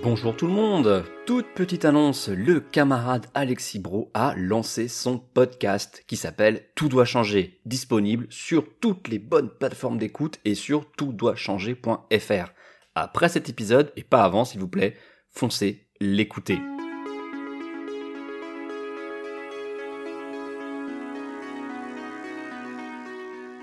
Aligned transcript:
Bonjour 0.00 0.34
tout 0.34 0.46
le 0.46 0.52
monde 0.52 1.04
Toute 1.26 1.46
petite 1.54 1.84
annonce, 1.84 2.28
le 2.28 2.60
camarade 2.60 3.26
Alexis 3.34 3.78
Bro 3.78 4.10
a 4.14 4.34
lancé 4.36 4.88
son 4.88 5.18
podcast 5.18 6.02
qui 6.06 6.16
s'appelle 6.16 6.64
Tout 6.74 6.88
doit 6.88 7.04
changer, 7.04 7.60
disponible 7.66 8.26
sur 8.30 8.64
toutes 8.80 9.08
les 9.08 9.18
bonnes 9.18 9.50
plateformes 9.50 9.98
d'écoute 9.98 10.40
et 10.46 10.54
sur 10.54 10.90
toutdoitchanger.fr. 10.92 12.52
Après 12.94 13.28
cet 13.28 13.50
épisode, 13.50 13.92
et 13.96 14.02
pas 14.02 14.24
avant 14.24 14.44
s'il 14.44 14.60
vous 14.60 14.68
plaît, 14.68 14.96
foncez 15.28 15.86
l'écouter. 16.00 16.58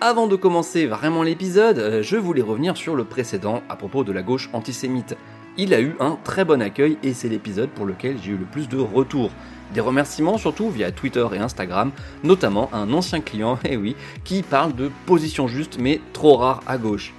Avant 0.02 0.28
de 0.28 0.38
commencer 0.38 0.86
vraiment 0.86 1.24
l'épisode, 1.24 1.78
euh, 1.78 2.02
je 2.02 2.16
voulais 2.16 2.42
revenir 2.42 2.78
sur 2.78 2.96
le 2.96 3.04
précédent 3.04 3.62
à 3.68 3.76
propos 3.76 4.06
de 4.06 4.14
la 4.14 4.22
gauche 4.22 4.50
antisémite 4.54 5.18
il 5.60 5.74
a 5.74 5.82
eu 5.82 5.96
un 6.00 6.18
très 6.24 6.46
bon 6.46 6.62
accueil 6.62 6.98
et 7.04 7.14
c'est 7.14 7.28
l'épisode 7.28 7.70
pour 7.70 7.86
lequel 7.86 8.18
j'ai 8.24 8.32
eu 8.32 8.38
le 8.38 8.46
plus 8.46 8.70
de 8.70 8.78
retours. 8.78 9.32
Des 9.74 9.82
remerciements 9.82 10.38
surtout 10.38 10.70
via 10.70 10.92
Twitter 10.92 11.28
et 11.34 11.38
Instagram, 11.38 11.92
notamment 12.24 12.74
un 12.74 12.94
ancien 12.94 13.20
client, 13.20 13.60
eh 13.66 13.76
oui, 13.76 13.98
qui 14.24 14.42
parle 14.42 14.74
de 14.74 14.90
position 15.06 15.50
juste 15.50 15.78
mais 15.78 16.00
trop 16.14 16.38
rare 16.38 16.62
à 16.66 16.78
gauche. 16.78 17.14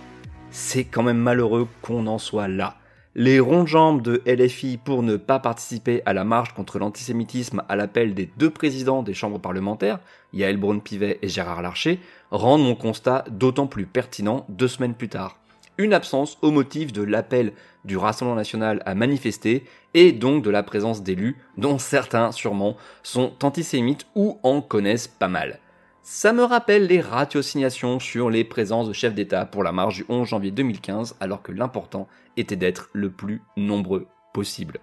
C'est 0.51 0.85
quand 0.85 1.03
même 1.03 1.19
malheureux 1.19 1.69
qu'on 1.83 2.07
en 2.07 2.17
soit 2.17 2.49
là. 2.49 2.77
Les 3.15 3.41
rondes 3.41 3.67
jambes 3.67 4.01
de 4.01 4.23
LFI 4.25 4.79
pour 4.79 5.03
ne 5.03 5.17
pas 5.17 5.39
participer 5.39 6.01
à 6.07 6.15
la 6.15 6.25
marche 6.25 6.55
contre 6.55 6.79
l'antisémitisme 6.79 7.63
à 7.69 7.77
l'appel 7.77 8.15
des 8.15 8.31
deux 8.39 8.51
présidents 8.51 9.03
des 9.03 9.15
chambres 9.15 9.41
parlementaires, 9.41 9.99
Yael 10.33 10.57
Braun-Pivet 10.57 11.19
et 11.21 11.29
Gérard 11.29 11.61
Larcher, 11.61 12.01
rendent 12.31 12.63
mon 12.63 12.75
constat 12.75 13.25
d'autant 13.31 13.67
plus 13.67 13.85
pertinent 13.85 14.47
deux 14.49 14.69
semaines 14.69 14.95
plus 14.95 15.09
tard 15.09 15.37
une 15.81 15.95
absence 15.95 16.39
au 16.43 16.51
motif 16.51 16.93
de 16.93 17.03
l'appel 17.03 17.53
du 17.85 17.97
Rassemblement 17.97 18.37
national 18.37 18.83
à 18.85 18.95
manifester 18.95 19.65
et 19.95 20.13
donc 20.13 20.45
de 20.45 20.51
la 20.51 20.63
présence 20.63 21.03
d'élus, 21.03 21.37
dont 21.57 21.79
certains 21.79 22.31
sûrement 22.33 22.77
sont 23.03 23.33
antisémites 23.43 24.07
ou 24.15 24.39
en 24.43 24.61
connaissent 24.61 25.09
pas 25.09 25.29
mal. 25.29 25.59
Ça 26.03 26.33
me 26.33 26.45
rappelle 26.45 26.87
les 26.87 27.01
ratiosignations 27.01 27.99
sur 27.99 28.31
les 28.31 28.45
présences 28.45 28.89
de 28.89 28.93
chefs 28.93 29.15
d'État 29.15 29.47
pour 29.47 29.63
la 29.63 29.73
marche 29.73 29.97
du 29.97 30.05
11 30.09 30.29
janvier 30.29 30.51
2015 30.51 31.17
alors 31.21 31.43
que 31.43 31.53
l'important 31.53 32.09
était 32.37 32.57
d'être 32.57 32.91
le 32.93 33.11
plus 33.11 33.43
nombreux 33.57 34.07
possible. 34.35 34.81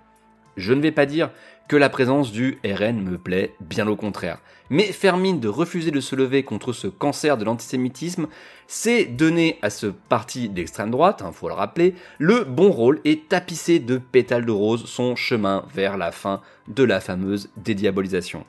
Je 0.57 0.73
ne 0.73 0.81
vais 0.81 0.91
pas 0.91 1.05
dire 1.05 1.29
que 1.67 1.75
la 1.75 1.89
présence 1.89 2.31
du 2.31 2.59
RN 2.65 3.01
me 3.01 3.17
plaît, 3.17 3.53
bien 3.61 3.87
au 3.87 3.95
contraire. 3.95 4.39
Mais 4.69 4.85
faire 4.85 5.17
mine 5.17 5.39
de 5.39 5.47
refuser 5.47 5.91
de 5.91 5.99
se 5.99 6.15
lever 6.15 6.43
contre 6.43 6.73
ce 6.73 6.87
cancer 6.87 7.37
de 7.37 7.45
l'antisémitisme, 7.45 8.27
c'est 8.67 9.05
donner 9.05 9.59
à 9.61 9.69
ce 9.69 9.87
parti 9.87 10.49
d'extrême 10.49 10.91
droite, 10.91 11.19
il 11.21 11.27
hein, 11.27 11.31
faut 11.31 11.47
le 11.47 11.53
rappeler, 11.53 11.95
le 12.19 12.43
bon 12.43 12.71
rôle 12.71 12.99
et 13.05 13.19
tapisser 13.19 13.79
de 13.79 13.97
pétales 13.97 14.45
de 14.45 14.51
rose 14.51 14.85
son 14.85 15.15
chemin 15.15 15.65
vers 15.73 15.97
la 15.97 16.11
fin 16.11 16.41
de 16.67 16.83
la 16.83 16.99
fameuse 16.99 17.49
dédiabolisation. 17.57 18.45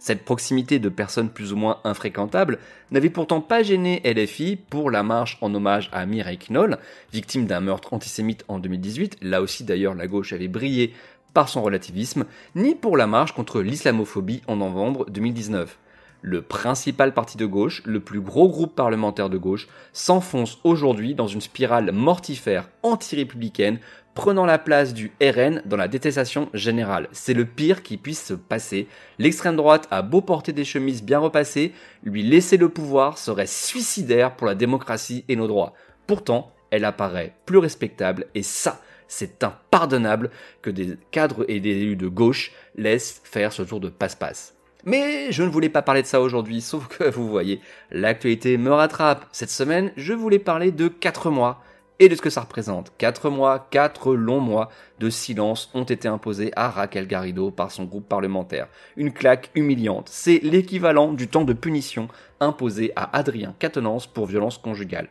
Cette 0.00 0.24
proximité 0.24 0.78
de 0.78 0.88
personnes 0.88 1.28
plus 1.28 1.52
ou 1.52 1.56
moins 1.56 1.78
infréquentables 1.84 2.58
n'avait 2.90 3.10
pourtant 3.10 3.42
pas 3.42 3.62
gêné 3.62 4.00
LFI 4.02 4.56
pour 4.56 4.90
la 4.90 5.02
marche 5.02 5.36
en 5.42 5.54
hommage 5.54 5.90
à 5.92 6.06
Mireille 6.06 6.38
Knoll, 6.38 6.78
victime 7.12 7.44
d'un 7.44 7.60
meurtre 7.60 7.92
antisémite 7.92 8.42
en 8.48 8.58
2018. 8.58 9.18
Là 9.20 9.42
aussi 9.42 9.62
d'ailleurs 9.62 9.94
la 9.94 10.06
gauche 10.06 10.32
avait 10.32 10.48
brillé 10.48 10.94
par 11.32 11.48
son 11.48 11.62
relativisme, 11.62 12.26
ni 12.54 12.74
pour 12.74 12.96
la 12.96 13.06
marche 13.06 13.32
contre 13.32 13.60
l'islamophobie 13.60 14.42
en 14.46 14.56
novembre 14.56 15.06
2019. 15.10 15.78
Le 16.22 16.42
principal 16.42 17.14
parti 17.14 17.38
de 17.38 17.46
gauche, 17.46 17.82
le 17.86 18.00
plus 18.00 18.20
gros 18.20 18.48
groupe 18.48 18.74
parlementaire 18.74 19.30
de 19.30 19.38
gauche, 19.38 19.68
s'enfonce 19.94 20.58
aujourd'hui 20.64 21.14
dans 21.14 21.26
une 21.26 21.40
spirale 21.40 21.92
mortifère 21.92 22.68
anti-républicaine, 22.82 23.78
prenant 24.14 24.44
la 24.44 24.58
place 24.58 24.92
du 24.92 25.12
RN 25.22 25.62
dans 25.64 25.78
la 25.78 25.88
détestation 25.88 26.50
générale. 26.52 27.08
C'est 27.12 27.32
le 27.32 27.46
pire 27.46 27.82
qui 27.82 27.96
puisse 27.96 28.22
se 28.22 28.34
passer. 28.34 28.86
L'extrême 29.18 29.56
droite 29.56 29.88
a 29.90 30.02
beau 30.02 30.20
porter 30.20 30.52
des 30.52 30.64
chemises 30.64 31.02
bien 31.02 31.20
repassées, 31.20 31.72
lui 32.02 32.22
laisser 32.22 32.58
le 32.58 32.68
pouvoir 32.68 33.16
serait 33.16 33.46
suicidaire 33.46 34.36
pour 34.36 34.46
la 34.46 34.54
démocratie 34.54 35.24
et 35.28 35.36
nos 35.36 35.46
droits. 35.46 35.72
Pourtant, 36.06 36.52
elle 36.70 36.84
apparaît 36.84 37.34
plus 37.46 37.58
respectable 37.58 38.26
et 38.34 38.42
ça, 38.42 38.82
c'est 39.10 39.42
impardonnable 39.42 40.30
que 40.62 40.70
des 40.70 40.96
cadres 41.10 41.44
et 41.48 41.60
des 41.60 41.70
élus 41.70 41.96
de 41.96 42.08
gauche 42.08 42.52
laissent 42.76 43.20
faire 43.24 43.52
ce 43.52 43.62
tour 43.62 43.80
de 43.80 43.88
passe-passe. 43.88 44.54
Mais 44.84 45.30
je 45.32 45.42
ne 45.42 45.48
voulais 45.48 45.68
pas 45.68 45.82
parler 45.82 46.02
de 46.02 46.06
ça 46.06 46.20
aujourd'hui, 46.20 46.60
sauf 46.60 46.86
que 46.86 47.10
vous 47.10 47.28
voyez, 47.28 47.60
l'actualité 47.90 48.56
me 48.56 48.72
rattrape. 48.72 49.26
Cette 49.32 49.50
semaine, 49.50 49.92
je 49.96 50.14
voulais 50.14 50.38
parler 50.38 50.70
de 50.70 50.88
4 50.88 51.30
mois 51.30 51.62
et 51.98 52.08
de 52.08 52.14
ce 52.14 52.22
que 52.22 52.30
ça 52.30 52.40
représente. 52.40 52.92
4 52.96 53.30
mois, 53.30 53.66
4 53.70 54.14
longs 54.14 54.40
mois 54.40 54.70
de 55.00 55.10
silence 55.10 55.70
ont 55.74 55.84
été 55.84 56.08
imposés 56.08 56.52
à 56.56 56.70
Raquel 56.70 57.06
Garrido 57.06 57.50
par 57.50 57.72
son 57.72 57.84
groupe 57.84 58.08
parlementaire. 58.08 58.68
Une 58.96 59.12
claque 59.12 59.50
humiliante. 59.54 60.08
C'est 60.10 60.40
l'équivalent 60.42 61.12
du 61.12 61.28
temps 61.28 61.44
de 61.44 61.52
punition 61.52 62.08
imposé 62.38 62.92
à 62.96 63.14
Adrien 63.16 63.54
Quatennens 63.58 64.06
pour 64.06 64.26
violence 64.26 64.56
conjugale. 64.56 65.08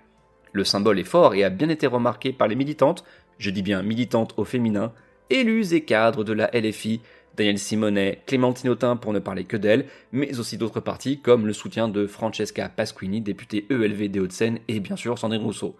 Le 0.51 0.63
symbole 0.63 0.97
est 0.97 1.03
fort 1.03 1.35
et 1.35 1.43
a 1.43 1.51
bien 1.51 1.69
été 1.69 1.85
remarqué 1.85 2.33
par 2.33 2.47
les 2.47 2.55
militantes, 2.55 3.03
je 3.39 3.49
dis 3.49 3.63
bien 3.63 3.81
militantes 3.81 4.35
au 4.37 4.43
féminin, 4.43 4.93
élus 5.29 5.73
et 5.73 5.81
cadres 5.81 6.23
de 6.23 6.33
la 6.33 6.51
LFI, 6.53 7.01
Daniel 7.35 7.57
Simonet, 7.57 8.21
Clémentine 8.25 8.69
Autain 8.69 8.97
pour 8.97 9.13
ne 9.13 9.19
parler 9.19 9.45
que 9.45 9.57
d'elle, 9.57 9.85
mais 10.11 10.37
aussi 10.39 10.57
d'autres 10.57 10.81
partis 10.81 11.21
comme 11.21 11.47
le 11.47 11.53
soutien 11.53 11.87
de 11.87 12.05
Francesca 12.05 12.67
Pasquini, 12.67 13.21
députée 13.21 13.65
ELV 13.69 14.09
des 14.09 14.19
Hauts-de-Seine, 14.19 14.59
et 14.67 14.79
bien 14.79 14.97
sûr 14.97 15.17
Sandrine 15.17 15.43
Rousseau. 15.43 15.75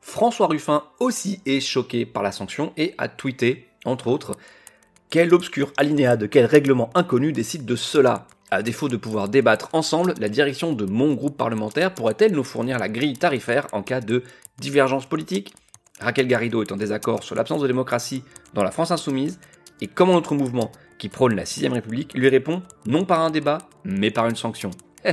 François 0.00 0.46
Ruffin 0.46 0.82
aussi 1.00 1.40
est 1.46 1.60
choqué 1.60 2.06
par 2.06 2.22
la 2.22 2.32
sanction 2.32 2.72
et 2.76 2.94
a 2.98 3.08
tweeté, 3.08 3.68
entre 3.84 4.08
autres, 4.08 4.36
quel 5.10 5.32
obscur 5.34 5.72
alinéa 5.76 6.16
de 6.16 6.26
quel 6.26 6.46
règlement 6.46 6.90
inconnu 6.94 7.32
décide 7.32 7.64
de 7.64 7.76
cela? 7.76 8.26
À 8.50 8.62
défaut 8.62 8.88
de 8.88 8.96
pouvoir 8.96 9.28
débattre 9.28 9.70
ensemble, 9.72 10.14
la 10.20 10.28
direction 10.28 10.72
de 10.72 10.84
mon 10.86 11.14
groupe 11.14 11.36
parlementaire 11.36 11.94
pourrait-elle 11.94 12.32
nous 12.32 12.44
fournir 12.44 12.78
la 12.78 12.88
grille 12.88 13.16
tarifaire 13.16 13.66
en 13.72 13.82
cas 13.82 14.00
de 14.00 14.22
divergence 14.58 15.06
politique? 15.06 15.54
Raquel 16.00 16.26
Garrido 16.26 16.62
est 16.62 16.72
en 16.72 16.76
désaccord 16.76 17.22
sur 17.22 17.34
l'absence 17.34 17.62
de 17.62 17.66
démocratie 17.66 18.24
dans 18.52 18.62
la 18.62 18.70
France 18.70 18.90
insoumise, 18.90 19.38
et 19.80 19.86
comment 19.86 20.14
notre 20.14 20.34
mouvement, 20.34 20.70
qui 20.98 21.08
prône 21.08 21.34
la 21.34 21.44
6ème 21.44 21.72
République, 21.72 22.14
lui 22.14 22.28
répond 22.28 22.62
non 22.86 23.04
par 23.04 23.20
un 23.20 23.30
débat, 23.30 23.58
mais 23.84 24.10
par 24.10 24.26
une 24.26 24.36
sanction. 24.36 24.70
Eh. 25.04 25.12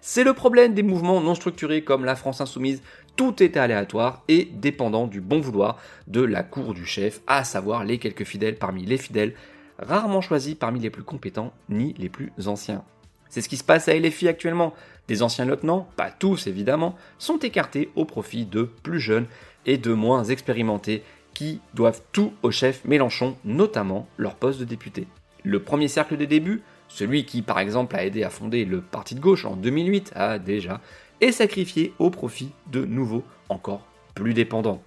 C'est 0.00 0.24
le 0.24 0.32
problème 0.32 0.72
des 0.72 0.82
mouvements 0.82 1.20
non 1.20 1.34
structurés 1.34 1.84
comme 1.84 2.06
la 2.06 2.16
France 2.16 2.40
insoumise, 2.40 2.82
tout 3.16 3.42
est 3.42 3.58
aléatoire 3.58 4.22
et 4.28 4.46
dépendant 4.46 5.06
du 5.06 5.20
bon 5.20 5.40
vouloir 5.40 5.78
de 6.06 6.22
la 6.22 6.42
cour 6.42 6.72
du 6.72 6.86
chef, 6.86 7.20
à 7.26 7.44
savoir 7.44 7.84
les 7.84 7.98
quelques 7.98 8.24
fidèles 8.24 8.56
parmi 8.56 8.86
les 8.86 8.96
fidèles 8.96 9.34
rarement 9.78 10.20
choisis 10.20 10.54
parmi 10.54 10.80
les 10.80 10.90
plus 10.90 11.02
compétents 11.02 11.52
ni 11.68 11.94
les 11.98 12.08
plus 12.08 12.32
anciens. 12.46 12.82
C'est 13.28 13.40
ce 13.40 13.48
qui 13.48 13.56
se 13.56 13.64
passe 13.64 13.88
à 13.88 13.94
LFI 13.94 14.28
actuellement. 14.28 14.74
Des 15.08 15.22
anciens 15.22 15.46
lieutenants, 15.46 15.88
pas 15.96 16.10
tous 16.10 16.46
évidemment, 16.46 16.94
sont 17.18 17.38
écartés 17.38 17.90
au 17.96 18.04
profit 18.04 18.44
de 18.44 18.62
plus 18.62 19.00
jeunes 19.00 19.26
et 19.64 19.78
de 19.78 19.92
moins 19.92 20.24
expérimentés 20.24 21.02
qui 21.34 21.60
doivent 21.74 22.02
tout 22.12 22.32
au 22.42 22.50
chef 22.50 22.84
Mélenchon, 22.84 23.36
notamment 23.44 24.06
leur 24.16 24.34
poste 24.34 24.60
de 24.60 24.64
député. 24.64 25.06
Le 25.44 25.62
premier 25.62 25.88
cercle 25.88 26.16
des 26.16 26.26
débuts, 26.26 26.62
celui 26.88 27.24
qui 27.24 27.42
par 27.42 27.58
exemple 27.58 27.96
a 27.96 28.04
aidé 28.04 28.24
à 28.24 28.30
fonder 28.30 28.64
le 28.64 28.80
parti 28.80 29.14
de 29.14 29.20
gauche 29.20 29.44
en 29.44 29.56
2008, 29.56 30.12
a 30.14 30.38
déjà, 30.38 30.80
est 31.20 31.32
sacrifié 31.32 31.92
au 31.98 32.10
profit 32.10 32.50
de 32.70 32.84
nouveaux 32.84 33.24
encore 33.48 33.86
plus 34.14 34.34
dépendants. 34.34 34.82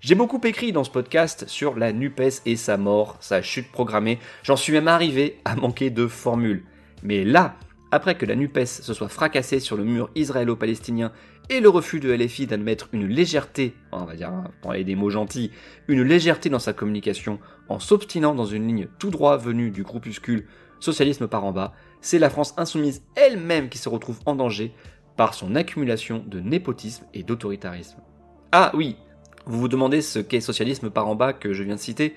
J'ai 0.00 0.14
beaucoup 0.14 0.40
écrit 0.44 0.72
dans 0.72 0.84
ce 0.84 0.90
podcast 0.90 1.46
sur 1.48 1.76
la 1.76 1.92
NUPES 1.92 2.42
et 2.44 2.56
sa 2.56 2.76
mort, 2.76 3.16
sa 3.20 3.42
chute 3.42 3.72
programmée. 3.72 4.18
J'en 4.42 4.56
suis 4.56 4.72
même 4.72 4.88
arrivé 4.88 5.40
à 5.44 5.56
manquer 5.56 5.90
de 5.90 6.06
formules. 6.06 6.64
Mais 7.02 7.24
là, 7.24 7.56
après 7.90 8.16
que 8.16 8.26
la 8.26 8.34
NUPES 8.34 8.66
se 8.66 8.94
soit 8.94 9.08
fracassée 9.08 9.60
sur 9.60 9.76
le 9.76 9.84
mur 9.84 10.10
israélo-palestinien 10.14 11.12
et 11.48 11.60
le 11.60 11.68
refus 11.68 12.00
de 12.00 12.12
LFI 12.12 12.46
d'admettre 12.46 12.88
une 12.92 13.06
légèreté, 13.06 13.74
on 13.92 14.04
va 14.04 14.16
dire, 14.16 14.32
pour 14.60 14.72
aller 14.72 14.84
des 14.84 14.96
mots 14.96 15.10
gentils, 15.10 15.52
une 15.86 16.02
légèreté 16.02 16.48
dans 16.48 16.58
sa 16.58 16.72
communication 16.72 17.38
en 17.68 17.78
s'obstinant 17.78 18.34
dans 18.34 18.46
une 18.46 18.66
ligne 18.66 18.88
tout 18.98 19.10
droit 19.10 19.36
venue 19.36 19.70
du 19.70 19.82
groupuscule 19.82 20.46
socialisme 20.80 21.28
par 21.28 21.44
en 21.44 21.52
bas, 21.52 21.72
c'est 22.00 22.18
la 22.18 22.30
France 22.30 22.54
insoumise 22.56 23.02
elle-même 23.14 23.68
qui 23.68 23.78
se 23.78 23.88
retrouve 23.88 24.20
en 24.26 24.34
danger 24.34 24.72
par 25.16 25.34
son 25.34 25.54
accumulation 25.54 26.22
de 26.26 26.40
népotisme 26.40 27.06
et 27.14 27.22
d'autoritarisme. 27.22 27.98
Ah 28.52 28.70
oui, 28.74 28.96
vous 29.46 29.60
vous 29.60 29.68
demandez 29.68 30.02
ce 30.02 30.18
qu'est 30.18 30.40
socialisme 30.40 30.90
par 30.90 31.08
en 31.08 31.14
bas 31.14 31.32
que 31.32 31.52
je 31.52 31.62
viens 31.62 31.76
de 31.76 31.80
citer 31.80 32.14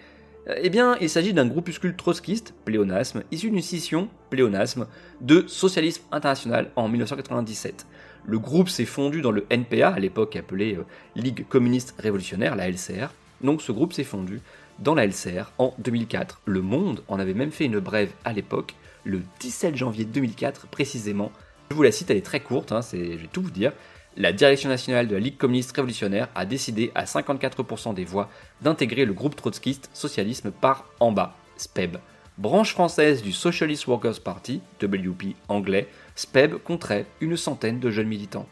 Eh 0.58 0.70
bien, 0.70 0.98
il 1.00 1.10
s'agit 1.10 1.34
d'un 1.34 1.46
groupuscule 1.46 1.96
trotskiste, 1.96 2.54
pléonasme, 2.66 3.24
issu 3.32 3.52
d'une 3.52 3.62
scission, 3.62 4.10
pléonasme, 4.30 4.88
de 5.22 5.46
Socialisme 5.48 6.04
International 6.12 6.72
en 6.76 6.88
1997. 6.88 7.86
Le 8.26 8.40
groupe 8.40 8.70
s'est 8.70 8.86
fondu 8.86 9.22
dans 9.22 9.32
le 9.32 9.46
NPA, 9.50 9.90
à 9.90 10.00
l'époque 10.00 10.36
appelé 10.36 10.76
euh, 10.76 10.86
Ligue 11.16 11.46
communiste 11.48 11.96
révolutionnaire, 12.00 12.56
la 12.56 12.70
LCR. 12.70 13.14
Donc 13.42 13.62
ce 13.62 13.72
groupe 13.72 13.94
s'est 13.94 14.04
fondu 14.04 14.42
dans 14.80 14.96
la 14.96 15.06
LCR 15.06 15.52
en 15.58 15.74
2004. 15.78 16.42
Le 16.46 16.62
Monde 16.62 17.04
en 17.08 17.20
avait 17.20 17.34
même 17.34 17.52
fait 17.52 17.66
une 17.66 17.80
brève 17.80 18.12
à 18.26 18.34
l'époque, 18.34 18.76
le 19.04 19.22
17 19.40 19.76
janvier 19.76 20.06
2004 20.06 20.68
précisément. 20.68 21.32
Je 21.70 21.76
vous 21.76 21.84
la 21.84 21.92
cite, 21.92 22.10
elle 22.10 22.18
est 22.18 22.26
très 22.26 22.40
courte, 22.40 22.72
hein, 22.72 22.82
je 22.92 22.98
vais 22.98 23.30
tout 23.32 23.42
vous 23.42 23.52
dire. 23.52 23.72
La 24.22 24.34
direction 24.34 24.68
nationale 24.68 25.08
de 25.08 25.14
la 25.14 25.22
Ligue 25.22 25.38
communiste 25.38 25.74
révolutionnaire 25.74 26.28
a 26.36 26.46
décidé 26.46 26.92
à 26.94 27.06
54% 27.06 27.94
des 27.94 28.04
voix 28.04 28.30
d'intégrer 28.62 29.06
le 29.06 29.14
groupe 29.14 29.38
trotskiste 29.38 29.90
socialisme 29.94 30.52
par 30.52 30.90
en 31.00 31.14
bas, 31.14 31.38
SPEB. 31.56 31.96
Branche 32.38 32.74
française 32.74 33.22
du 33.22 33.32
Socialist 33.32 33.88
Workers 33.88 34.20
Party, 34.20 34.60
WP 34.84 35.38
anglais, 35.48 35.88
SPEB 36.16 36.56
compterait 36.56 37.06
une 37.22 37.38
centaine 37.38 37.80
de 37.80 37.90
jeunes 37.92 38.10
militants. 38.10 38.50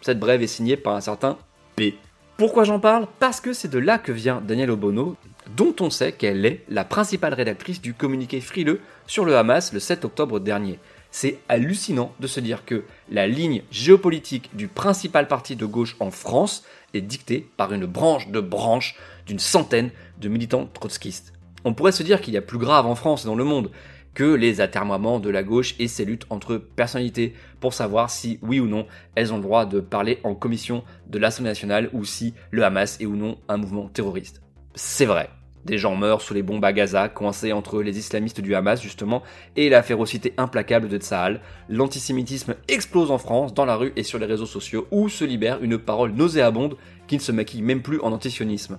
Cette 0.00 0.18
brève 0.18 0.42
est 0.42 0.46
signée 0.46 0.78
par 0.78 0.94
un 0.94 1.02
certain 1.02 1.36
P. 1.76 1.98
Pourquoi 2.38 2.64
j'en 2.64 2.80
parle? 2.80 3.06
Parce 3.20 3.42
que 3.42 3.52
c'est 3.52 3.70
de 3.70 3.78
là 3.78 3.98
que 3.98 4.10
vient 4.10 4.40
Daniel 4.40 4.70
Obono, 4.70 5.16
dont 5.54 5.76
on 5.80 5.90
sait 5.90 6.12
qu'elle 6.12 6.46
est 6.46 6.64
la 6.70 6.84
principale 6.86 7.34
rédactrice 7.34 7.82
du 7.82 7.92
communiqué 7.92 8.40
frileux 8.40 8.80
sur 9.06 9.26
le 9.26 9.36
Hamas 9.36 9.74
le 9.74 9.80
7 9.80 10.06
octobre 10.06 10.40
dernier. 10.40 10.78
C'est 11.16 11.38
hallucinant 11.48 12.12
de 12.18 12.26
se 12.26 12.40
dire 12.40 12.64
que 12.64 12.82
la 13.08 13.28
ligne 13.28 13.62
géopolitique 13.70 14.50
du 14.56 14.66
principal 14.66 15.28
parti 15.28 15.54
de 15.54 15.64
gauche 15.64 15.94
en 16.00 16.10
France 16.10 16.64
est 16.92 17.02
dictée 17.02 17.48
par 17.56 17.72
une 17.72 17.86
branche 17.86 18.30
de 18.30 18.40
branche 18.40 18.96
d'une 19.24 19.38
centaine 19.38 19.92
de 20.20 20.28
militants 20.28 20.68
trotskistes. 20.74 21.32
On 21.64 21.72
pourrait 21.72 21.92
se 21.92 22.02
dire 22.02 22.20
qu'il 22.20 22.34
y 22.34 22.36
a 22.36 22.42
plus 22.42 22.58
grave 22.58 22.86
en 22.86 22.96
France 22.96 23.22
et 23.22 23.26
dans 23.26 23.36
le 23.36 23.44
monde 23.44 23.70
que 24.12 24.24
les 24.24 24.60
atermoiements 24.60 25.20
de 25.20 25.30
la 25.30 25.44
gauche 25.44 25.76
et 25.78 25.86
ses 25.86 26.04
luttes 26.04 26.26
entre 26.30 26.56
personnalités 26.56 27.34
pour 27.60 27.74
savoir 27.74 28.10
si, 28.10 28.40
oui 28.42 28.58
ou 28.58 28.66
non, 28.66 28.88
elles 29.14 29.32
ont 29.32 29.36
le 29.36 29.44
droit 29.44 29.66
de 29.66 29.78
parler 29.78 30.18
en 30.24 30.34
commission 30.34 30.82
de 31.06 31.20
l'Assemblée 31.20 31.50
nationale 31.50 31.90
ou 31.92 32.04
si 32.04 32.34
le 32.50 32.64
Hamas 32.64 33.00
est 33.00 33.06
ou 33.06 33.14
non 33.14 33.38
un 33.46 33.56
mouvement 33.56 33.86
terroriste. 33.86 34.42
C'est 34.74 35.06
vrai. 35.06 35.30
Des 35.64 35.78
gens 35.78 35.96
meurent 35.96 36.20
sous 36.20 36.34
les 36.34 36.42
bombes 36.42 36.64
à 36.64 36.72
Gaza, 36.72 37.08
coincés 37.08 37.52
entre 37.52 37.82
les 37.82 37.98
islamistes 37.98 38.40
du 38.40 38.54
Hamas 38.54 38.82
justement 38.82 39.22
et 39.56 39.70
la 39.70 39.82
férocité 39.82 40.34
implacable 40.36 40.88
de 40.88 40.98
Tsahal. 40.98 41.40
L'antisémitisme 41.70 42.54
explose 42.68 43.10
en 43.10 43.18
France, 43.18 43.54
dans 43.54 43.64
la 43.64 43.76
rue 43.76 43.92
et 43.96 44.02
sur 44.02 44.18
les 44.18 44.26
réseaux 44.26 44.46
sociaux, 44.46 44.86
où 44.90 45.08
se 45.08 45.24
libère 45.24 45.62
une 45.62 45.78
parole 45.78 46.12
nauséabonde 46.12 46.76
qui 47.06 47.16
ne 47.16 47.22
se 47.22 47.32
maquille 47.32 47.62
même 47.62 47.80
plus 47.80 48.00
en 48.00 48.12
antisionisme. 48.12 48.78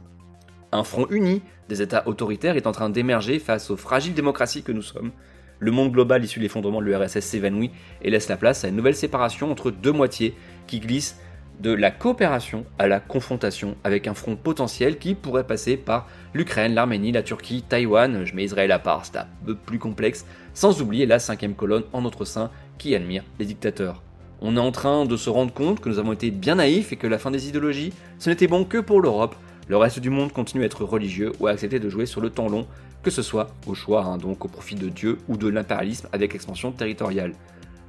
Un 0.71 0.83
front 0.83 1.07
uni 1.09 1.41
des 1.69 1.81
États 1.81 2.07
autoritaires 2.07 2.57
est 2.57 2.67
en 2.67 2.71
train 2.71 2.89
d'émerger 2.89 3.39
face 3.39 3.71
aux 3.71 3.77
fragiles 3.77 4.13
démocraties 4.13 4.61
que 4.61 4.71
nous 4.71 4.81
sommes. 4.83 5.11
Le 5.59 5.71
monde 5.71 5.91
global 5.91 6.23
issu 6.23 6.39
de 6.39 6.43
l'effondrement 6.43 6.81
de 6.81 6.85
l'URSS 6.85 7.21
s'évanouit 7.21 7.71
et 8.01 8.09
laisse 8.09 8.27
la 8.27 8.37
place 8.37 8.63
à 8.63 8.67
une 8.67 8.75
nouvelle 8.75 8.95
séparation 8.95 9.49
entre 9.49 9.71
deux 9.71 9.93
moitiés 9.93 10.35
qui 10.67 10.79
glissent 10.79 11.17
de 11.59 11.71
la 11.71 11.91
coopération 11.91 12.65
à 12.79 12.87
la 12.87 12.99
confrontation 12.99 13.75
avec 13.83 14.07
un 14.07 14.13
front 14.13 14.35
potentiel 14.35 14.97
qui 14.97 15.15
pourrait 15.15 15.47
passer 15.47 15.77
par 15.77 16.07
l'Ukraine, 16.33 16.73
l'Arménie, 16.73 17.11
la 17.11 17.23
Turquie, 17.23 17.63
Taïwan, 17.67 18.25
je 18.25 18.35
mets 18.35 18.43
Israël 18.43 18.71
à 18.71 18.79
part, 18.79 19.05
c'est 19.05 19.17
un 19.17 19.27
peu 19.45 19.55
plus 19.55 19.79
complexe, 19.79 20.25
sans 20.53 20.81
oublier 20.81 21.05
la 21.05 21.19
cinquième 21.19 21.55
colonne 21.55 21.83
en 21.93 22.01
notre 22.01 22.25
sein 22.25 22.51
qui 22.77 22.95
admire 22.95 23.23
les 23.39 23.45
dictateurs. 23.45 24.01
On 24.41 24.57
est 24.57 24.59
en 24.59 24.71
train 24.71 25.05
de 25.05 25.17
se 25.17 25.29
rendre 25.29 25.53
compte 25.53 25.79
que 25.79 25.89
nous 25.89 25.99
avons 25.99 26.13
été 26.13 26.29
bien 26.29 26.55
naïfs 26.55 26.91
et 26.91 26.97
que 26.97 27.07
la 27.07 27.17
fin 27.17 27.31
des 27.31 27.47
idéologies, 27.47 27.93
ce 28.19 28.29
n'était 28.29 28.47
bon 28.47 28.65
que 28.65 28.77
pour 28.77 29.01
l'Europe. 29.01 29.35
Le 29.67 29.77
reste 29.77 29.99
du 29.99 30.09
monde 30.09 30.31
continue 30.31 30.63
à 30.63 30.65
être 30.67 30.83
religieux 30.83 31.31
ou 31.39 31.47
à 31.47 31.51
accepter 31.51 31.79
de 31.79 31.89
jouer 31.89 32.05
sur 32.05 32.21
le 32.21 32.29
temps 32.29 32.49
long, 32.49 32.67
que 33.01 33.09
ce 33.09 33.21
soit 33.21 33.49
au 33.65 33.73
choix, 33.73 34.03
hein, 34.03 34.17
donc 34.17 34.45
au 34.45 34.47
profit 34.47 34.75
de 34.75 34.89
Dieu 34.89 35.17
ou 35.27 35.37
de 35.37 35.47
l'impérialisme 35.47 36.09
avec 36.11 36.33
l'expansion 36.33 36.71
territoriale. 36.71 37.33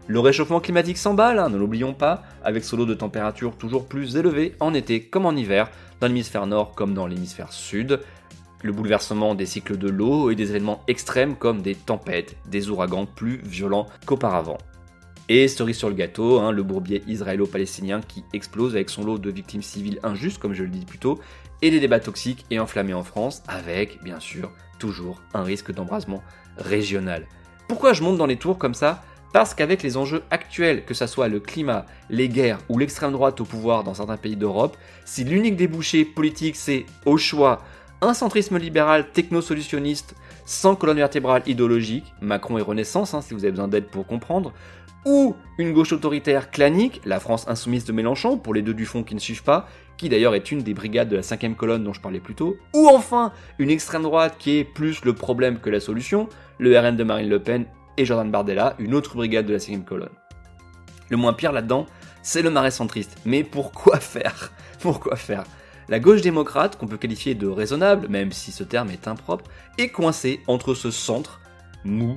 Le 0.08 0.20
réchauffement 0.20 0.60
climatique 0.60 0.98
s'emballe, 0.98 1.40
hein, 1.40 1.48
ne 1.48 1.56
l'oublions 1.56 1.92
pas, 1.92 2.22
avec 2.44 2.62
ce 2.62 2.76
lot 2.76 2.86
de 2.86 2.94
températures 2.94 3.56
toujours 3.56 3.86
plus 3.86 4.16
élevées 4.16 4.54
en 4.60 4.72
été 4.72 5.00
comme 5.02 5.26
en 5.26 5.32
hiver, 5.32 5.68
dans 6.00 6.06
l'hémisphère 6.06 6.46
nord 6.46 6.76
comme 6.76 6.94
dans 6.94 7.08
l'hémisphère 7.08 7.52
sud. 7.52 7.98
Le 8.62 8.70
bouleversement 8.70 9.34
des 9.34 9.46
cycles 9.46 9.76
de 9.76 9.88
l'eau 9.88 10.30
et 10.30 10.36
des 10.36 10.50
événements 10.50 10.84
extrêmes 10.86 11.34
comme 11.34 11.60
des 11.60 11.74
tempêtes, 11.74 12.36
des 12.46 12.70
ouragans 12.70 13.04
plus 13.04 13.38
violents 13.38 13.86
qu'auparavant. 14.06 14.58
Et 15.28 15.48
cerise 15.48 15.76
sur 15.76 15.88
le 15.88 15.96
gâteau, 15.96 16.38
hein, 16.38 16.52
le 16.52 16.62
bourbier 16.62 17.02
israélo-palestinien 17.08 18.00
qui 18.00 18.22
explose 18.32 18.76
avec 18.76 18.90
son 18.90 19.02
lot 19.02 19.18
de 19.18 19.30
victimes 19.30 19.62
civiles 19.62 19.98
injustes, 20.04 20.38
comme 20.38 20.54
je 20.54 20.62
le 20.62 20.68
dis 20.68 20.84
plus 20.84 20.98
tôt, 20.98 21.18
et 21.62 21.72
des 21.72 21.80
débats 21.80 21.98
toxiques 21.98 22.46
et 22.52 22.60
enflammés 22.60 22.94
en 22.94 23.02
France, 23.02 23.42
avec, 23.48 24.00
bien 24.04 24.20
sûr, 24.20 24.52
toujours 24.78 25.20
un 25.34 25.42
risque 25.42 25.72
d'embrasement 25.72 26.22
régional. 26.58 27.26
Pourquoi 27.66 27.92
je 27.92 28.04
monte 28.04 28.18
dans 28.18 28.26
les 28.26 28.36
tours 28.36 28.56
comme 28.56 28.74
ça? 28.74 29.02
Parce 29.32 29.54
qu'avec 29.54 29.82
les 29.82 29.96
enjeux 29.96 30.22
actuels, 30.30 30.84
que 30.84 30.94
ce 30.94 31.06
soit 31.06 31.28
le 31.28 31.40
climat, 31.40 31.86
les 32.10 32.28
guerres 32.28 32.58
ou 32.68 32.78
l'extrême 32.78 33.12
droite 33.12 33.40
au 33.40 33.44
pouvoir 33.44 33.84
dans 33.84 33.94
certains 33.94 34.16
pays 34.16 34.36
d'Europe, 34.36 34.76
si 35.04 35.24
l'unique 35.24 35.56
débouché 35.56 36.04
politique 36.04 36.56
c'est, 36.56 36.86
au 37.04 37.16
choix, 37.16 37.62
un 38.02 38.14
centrisme 38.14 38.58
libéral 38.58 39.10
techno-solutionniste 39.10 40.14
sans 40.44 40.76
colonne 40.76 40.98
vertébrale 40.98 41.42
idéologique, 41.46 42.14
Macron 42.20 42.58
et 42.58 42.62
Renaissance, 42.62 43.14
hein, 43.14 43.20
si 43.20 43.34
vous 43.34 43.44
avez 43.44 43.50
besoin 43.50 43.68
d'aide 43.68 43.86
pour 43.86 44.06
comprendre, 44.06 44.52
ou 45.04 45.36
une 45.58 45.72
gauche 45.72 45.92
autoritaire 45.92 46.50
clanique, 46.50 47.00
la 47.04 47.20
France 47.20 47.46
insoumise 47.48 47.84
de 47.84 47.92
Mélenchon, 47.92 48.38
pour 48.38 48.54
les 48.54 48.62
deux 48.62 48.74
du 48.74 48.86
fond 48.86 49.02
qui 49.02 49.14
ne 49.14 49.20
suivent 49.20 49.44
pas, 49.44 49.68
qui 49.96 50.08
d'ailleurs 50.08 50.34
est 50.34 50.50
une 50.50 50.62
des 50.62 50.74
brigades 50.74 51.08
de 51.08 51.16
la 51.16 51.22
cinquième 51.22 51.54
colonne 51.54 51.84
dont 51.84 51.92
je 51.92 52.00
parlais 52.00 52.20
plus 52.20 52.34
tôt, 52.34 52.56
ou 52.74 52.88
enfin 52.88 53.32
une 53.58 53.70
extrême 53.70 54.02
droite 54.02 54.36
qui 54.38 54.58
est 54.58 54.64
plus 54.64 55.04
le 55.04 55.14
problème 55.14 55.58
que 55.58 55.70
la 55.70 55.80
solution, 55.80 56.28
le 56.58 56.78
RN 56.78 56.96
de 56.96 57.04
Marine 57.04 57.28
Le 57.28 57.40
Pen 57.40 57.66
et 57.96 58.04
Jordan 58.04 58.30
Bardella, 58.30 58.74
une 58.78 58.94
autre 58.94 59.16
brigade 59.16 59.46
de 59.46 59.52
la 59.52 59.58
5 59.58 59.84
colonne. 59.84 60.08
Le 61.08 61.16
moins 61.16 61.32
pire 61.32 61.52
là-dedans, 61.52 61.86
c'est 62.22 62.42
le 62.42 62.50
marais 62.50 62.70
centriste. 62.70 63.16
Mais 63.24 63.44
pourquoi 63.44 64.00
faire? 64.00 64.52
Pourquoi 64.80 65.16
faire? 65.16 65.44
La 65.88 66.00
gauche 66.00 66.20
démocrate, 66.20 66.76
qu'on 66.76 66.88
peut 66.88 66.96
qualifier 66.96 67.34
de 67.34 67.46
raisonnable, 67.46 68.08
même 68.08 68.32
si 68.32 68.50
ce 68.50 68.64
terme 68.64 68.90
est 68.90 69.06
impropre, 69.06 69.44
est 69.78 69.88
coincée 69.88 70.40
entre 70.48 70.74
ce 70.74 70.90
centre 70.90 71.40
mou, 71.84 72.16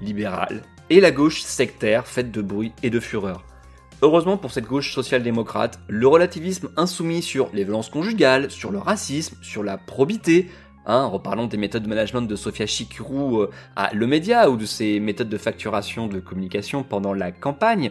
libéral, 0.00 0.62
et 0.90 1.00
la 1.00 1.12
gauche 1.12 1.42
sectaire 1.42 2.06
faite 2.06 2.32
de 2.32 2.42
bruit 2.42 2.72
et 2.82 2.90
de 2.90 2.98
fureur. 2.98 3.44
Heureusement 4.02 4.36
pour 4.36 4.50
cette 4.50 4.66
gauche 4.66 4.92
social-démocrate, 4.94 5.78
le 5.86 6.08
relativisme 6.08 6.70
insoumis 6.76 7.22
sur 7.22 7.50
les 7.52 7.64
violences 7.64 7.90
conjugales, 7.90 8.50
sur 8.50 8.72
le 8.72 8.78
racisme, 8.78 9.36
sur 9.42 9.62
la 9.62 9.78
probité, 9.78 10.50
Hein, 10.86 11.06
reparlons 11.06 11.46
des 11.46 11.58
méthodes 11.58 11.82
de 11.82 11.88
management 11.88 12.22
de 12.22 12.36
Sofia 12.36 12.66
Chikirou 12.66 13.40
euh, 13.40 13.50
à 13.76 13.92
Le 13.92 14.06
Média 14.06 14.50
ou 14.50 14.56
de 14.56 14.64
ses 14.64 14.98
méthodes 14.98 15.28
de 15.28 15.36
facturation 15.36 16.06
de 16.06 16.20
communication 16.20 16.82
pendant 16.82 17.12
la 17.12 17.32
campagne. 17.32 17.90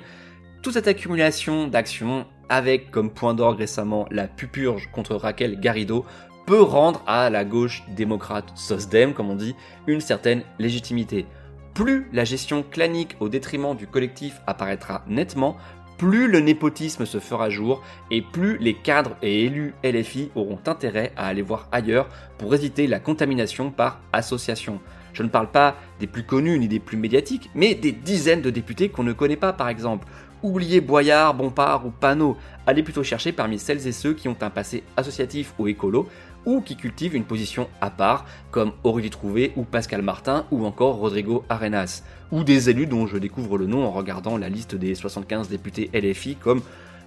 Toute 0.63 0.73
cette 0.73 0.87
accumulation 0.87 1.67
d'actions 1.67 2.25
avec 2.49 2.89
comme 2.89 3.11
point 3.11 3.35
d'orgue 3.35 3.59
récemment 3.59 4.07
la 4.09 4.27
pupurge 4.27 4.89
contre 4.91 5.15
Raquel 5.15 5.59
Garrido 5.59 6.03
peut 6.47 6.61
rendre 6.63 7.03
à 7.05 7.29
la 7.29 7.45
gauche 7.45 7.83
démocrate 7.95 8.51
SOSDEM, 8.55 9.13
comme 9.13 9.29
on 9.29 9.35
dit, 9.35 9.55
une 9.85 10.01
certaine 10.01 10.41
légitimité. 10.57 11.27
Plus 11.75 12.09
la 12.11 12.25
gestion 12.25 12.63
clanique 12.63 13.15
au 13.19 13.29
détriment 13.29 13.75
du 13.75 13.85
collectif 13.85 14.41
apparaîtra 14.47 15.05
nettement, 15.07 15.57
plus 15.99 16.29
le 16.29 16.39
népotisme 16.39 17.05
se 17.05 17.19
fera 17.19 17.49
jour 17.49 17.83
et 18.09 18.21
plus 18.21 18.57
les 18.57 18.73
cadres 18.73 19.17
et 19.21 19.43
élus 19.43 19.73
LFI 19.83 20.31
auront 20.33 20.57
intérêt 20.65 21.11
à 21.17 21.27
aller 21.27 21.41
voir 21.41 21.67
ailleurs 21.73 22.07
pour 22.37 22.55
éviter 22.55 22.87
la 22.87 23.01
contamination 23.01 23.69
par 23.69 23.99
association. 24.13 24.79
Je 25.11 25.23
ne 25.23 25.27
parle 25.27 25.51
pas 25.51 25.75
des 25.99 26.07
plus 26.07 26.23
connus 26.23 26.57
ni 26.57 26.69
des 26.69 26.79
plus 26.79 26.95
médiatiques, 26.95 27.49
mais 27.53 27.75
des 27.75 27.91
dizaines 27.91 28.41
de 28.41 28.49
députés 28.49 28.87
qu'on 28.87 29.03
ne 29.03 29.11
connaît 29.11 29.35
pas 29.35 29.51
par 29.51 29.67
exemple. 29.67 30.07
Oubliez 30.41 30.79
Boyard, 30.79 31.33
Bompard 31.33 31.85
ou 31.85 31.91
Panot. 31.91 32.37
Allez 32.65 32.81
plutôt 32.81 33.03
chercher 33.03 33.33
parmi 33.33 33.59
celles 33.59 33.85
et 33.85 33.91
ceux 33.91 34.13
qui 34.13 34.29
ont 34.29 34.37
un 34.39 34.49
passé 34.49 34.83
associatif 34.95 35.53
ou 35.59 35.67
écolo 35.67 36.07
ou 36.49 36.61
qui 36.61 36.75
cultivent 36.75 37.15
une 37.15 37.25
position 37.25 37.69
à 37.79 37.91
part, 37.91 38.25
comme 38.49 38.71
Aurélie 38.83 39.11
Trouvé 39.11 39.53
ou 39.55 39.63
Pascal 39.63 40.01
Martin 40.01 40.47
ou 40.49 40.65
encore 40.65 40.95
Rodrigo 40.95 41.45
Arenas, 41.47 42.01
ou 42.31 42.43
des 42.43 42.71
élus 42.71 42.87
dont 42.87 43.05
je 43.05 43.17
découvre 43.17 43.59
le 43.59 43.67
nom 43.67 43.85
en 43.85 43.91
regardant 43.91 44.35
la 44.35 44.49
liste 44.49 44.73
des 44.73 44.95
75 44.95 45.47
députés 45.47 45.91
LFI 45.93 46.37
comme 46.37 46.63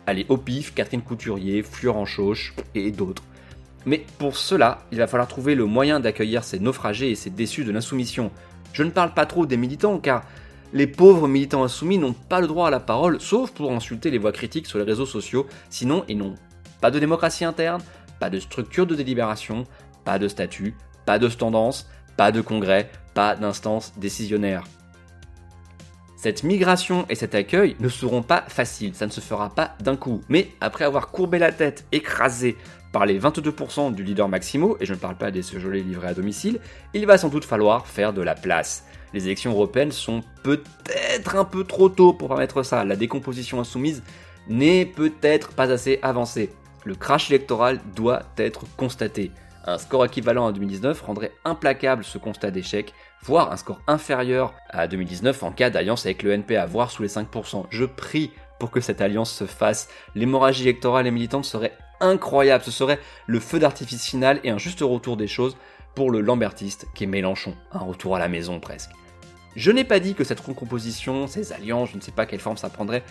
allez, 0.07 0.27
au 0.29 0.37
pif, 0.37 0.75
Catherine 0.75 1.03
Couturier, 1.03 1.65
Florent 1.65 2.07
Chauche 2.07 2.55
et 2.77 2.93
d'autres. 2.93 3.25
Mais 3.85 4.07
pour 4.19 4.37
cela, 4.37 4.85
il 4.93 4.99
va 4.99 5.09
falloir 5.09 5.27
trouver 5.27 5.57
le 5.57 5.65
moyen 5.65 5.99
d'accueillir 5.99 6.45
ces 6.45 6.61
naufragés 6.61 7.11
et 7.11 7.17
ces 7.17 7.31
déçus 7.31 7.65
de 7.65 7.73
l'insoumission. 7.73 8.31
Je 8.73 8.85
ne 8.85 8.91
parle 8.91 9.13
pas 9.13 9.27
trop 9.27 9.45
des 9.45 9.57
militants 9.57 9.99
car 9.99 10.23
les 10.73 10.87
pauvres 10.87 11.27
militants 11.27 11.65
insoumis 11.65 11.99
n'ont 11.99 12.15
pas 12.15 12.41
le 12.41 12.47
droit 12.47 12.69
à 12.69 12.71
la 12.71 12.79
parole, 12.79 13.21
sauf 13.21 13.51
pour 13.51 13.73
insulter 13.73 14.13
les 14.13 14.19
voix 14.19 14.31
critiques 14.31 14.69
sur 14.69 14.79
les 14.79 14.85
réseaux 14.85 15.05
sociaux, 15.05 15.49
sinon 15.69 16.05
ils 16.09 16.17
n'ont 16.17 16.37
pas 16.81 16.93
de 16.93 16.99
démocratie 16.99 17.45
interne, 17.45 17.83
pas 18.23 18.31
de 18.31 18.39
structure 18.39 18.87
de 18.87 18.95
délibération, 18.95 19.65
pas 20.05 20.21
de 20.21 20.29
statut, 20.29 20.77
pas 21.07 21.19
de 21.19 21.27
tendance, 21.27 21.91
pas 22.17 22.31
de 22.31 22.41
congrès, 22.41 22.89
pas 23.15 23.35
d'instance 23.35 23.95
décisionnaire. 23.97 24.63
Cette 26.15 26.45
migration 26.45 27.05
et 27.09 27.17
cet 27.17 27.35
accueil 27.35 27.75
ne 27.81 27.89
seront 27.89 28.23
pas 28.23 28.45
faciles, 28.47 28.95
ça 28.95 29.07
ne 29.07 29.11
se 29.11 29.21
fera 29.21 29.53
pas 29.53 29.75
d'un 29.81 29.97
coup, 29.97 30.21
mais 30.29 30.51
après 30.61 30.85
avoir 30.85 31.09
courbé 31.09 31.41
la 31.41 31.51
tête, 31.51 31.85
écrasé 31.91 32.57
par 32.93 33.07
les 33.07 33.19
22% 33.19 33.93
du 33.93 34.05
leader 34.05 34.29
Maximo, 34.29 34.77
et 34.79 34.87
je 34.87 34.95
ne 34.95 35.01
parle 35.01 35.17
pas 35.17 35.33
des 35.33 35.43
gelés 35.43 35.83
livrés 35.83 36.07
à 36.07 36.15
domicile, 36.15 36.61
il 36.95 37.07
va 37.07 37.19
sans 37.19 37.29
doute 37.29 37.45
falloir 37.45 37.89
faire 37.89 38.13
de 38.13 38.23
la 38.23 38.37
place. 38.37 38.85
Les 39.15 39.25
élections 39.25 39.51
européennes 39.51 39.91
sont 39.91 40.21
peut-être 40.45 41.35
un 41.35 41.45
peu 41.45 41.65
trop 41.65 41.89
tôt 41.89 42.13
pour 42.13 42.29
permettre 42.29 42.63
ça. 42.63 42.85
La 42.85 42.95
décomposition 42.95 43.59
insoumise 43.59 44.05
n'est 44.47 44.87
peut-être 44.87 45.55
pas 45.55 45.73
assez 45.73 45.99
avancée. 46.03 46.53
Le 46.85 46.95
crash 46.95 47.31
électoral 47.31 47.81
doit 47.95 48.23
être 48.37 48.65
constaté. 48.77 49.31
Un 49.65 49.79
score 49.79 50.05
équivalent 50.05 50.47
à 50.47 50.53
2019 50.53 51.01
rendrait 51.03 51.33
implacable 51.45 52.03
ce 52.03 52.19
constat 52.19 52.51
d'échec, 52.51 52.93
voire 53.23 53.53
un 53.53 53.57
score 53.57 53.81
inférieur 53.87 54.55
à 54.71 54.89
2019 54.89 55.43
en 55.45 55.53
cas 55.53 55.71
d'alliance 55.71 56.05
avec 56.05 56.25
le 56.25 56.33
NPA, 56.33 56.67
voire 56.67 56.91
sous 56.91 57.03
les 57.03 57.09
5%. 57.09 57.67
Je 57.71 57.85
prie 57.85 58.33
pour 58.59 58.73
que 58.73 58.81
cette 58.81 59.01
alliance 59.01 59.33
se 59.33 59.47
fasse. 59.47 59.89
L'hémorragie 60.17 60.63
électorale 60.63 61.07
et 61.07 61.13
militante 61.13 61.45
serait 61.45 61.77
incroyable, 62.01 62.65
ce 62.65 62.73
serait 62.73 62.99
le 63.27 63.39
feu 63.39 63.61
d'artifice 63.61 64.05
final 64.05 64.41
et 64.43 64.51
un 64.51 64.59
juste 64.59 64.81
retour 64.81 65.17
des 65.17 65.29
choses 65.29 65.57
pour 65.95 66.11
le 66.11 66.21
lambertiste 66.21 66.87
qui 66.95 67.05
est 67.05 67.07
Mélenchon, 67.07 67.55
un 67.71 67.81
retour 67.81 68.17
à 68.17 68.19
la 68.19 68.29
maison 68.29 68.59
presque. 68.59 68.91
Je 69.55 69.71
n'ai 69.71 69.85
pas 69.85 70.01
dit 70.01 70.15
que 70.15 70.25
cette 70.25 70.41
recomposition, 70.41 71.27
ces 71.27 71.53
alliances, 71.53 71.91
je 71.91 71.97
ne 71.97 72.01
sais 72.01 72.13
pas 72.13 72.27
quelle 72.27 72.41
forme 72.41 72.57
ça 72.57 72.71
prendrait, 72.71 73.05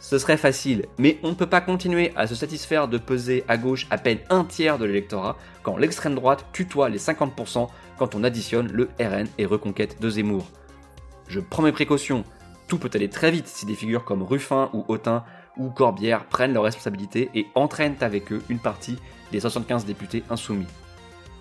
ce 0.00 0.18
serait 0.18 0.36
facile, 0.36 0.86
mais 0.98 1.18
on 1.22 1.30
ne 1.30 1.34
peut 1.34 1.48
pas 1.48 1.60
continuer 1.60 2.12
à 2.16 2.26
se 2.26 2.34
satisfaire 2.34 2.88
de 2.88 2.98
peser 2.98 3.44
à 3.48 3.56
gauche 3.56 3.86
à 3.90 3.98
peine 3.98 4.18
un 4.28 4.44
tiers 4.44 4.78
de 4.78 4.84
l'électorat 4.84 5.36
quand 5.62 5.76
l'extrême 5.76 6.14
droite 6.14 6.44
tutoie 6.52 6.88
les 6.88 6.98
50% 6.98 7.68
quand 7.98 8.14
on 8.14 8.24
additionne 8.24 8.70
le 8.70 8.90
RN 9.00 9.26
et 9.38 9.46
Reconquête 9.46 10.00
de 10.00 10.10
Zemmour. 10.10 10.46
Je 11.28 11.40
prends 11.40 11.62
mes 11.62 11.72
précautions, 11.72 12.24
tout 12.68 12.78
peut 12.78 12.90
aller 12.94 13.08
très 13.08 13.30
vite 13.30 13.46
si 13.46 13.66
des 13.66 13.74
figures 13.74 14.04
comme 14.04 14.22
Ruffin 14.22 14.70
ou 14.72 14.84
Autain 14.88 15.24
ou 15.56 15.70
Corbière 15.70 16.26
prennent 16.26 16.52
leurs 16.52 16.64
responsabilités 16.64 17.30
et 17.34 17.46
entraînent 17.54 17.96
avec 18.00 18.32
eux 18.32 18.42
une 18.48 18.58
partie 18.58 18.98
des 19.32 19.40
75 19.40 19.84
députés 19.84 20.22
insoumis. 20.30 20.66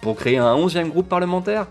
Pour 0.02 0.16
créer 0.16 0.38
un 0.38 0.56
11e 0.56 0.90
groupe 0.90 1.10
parlementaire 1.10 1.68